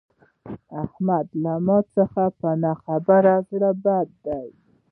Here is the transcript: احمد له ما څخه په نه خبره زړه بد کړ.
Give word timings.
احمد 0.83 1.27
له 1.43 1.53
ما 1.65 1.77
څخه 1.95 2.23
په 2.39 2.49
نه 2.63 2.73
خبره 2.83 3.35
زړه 3.49 3.69
بد 3.83 4.09
کړ. 4.23 4.47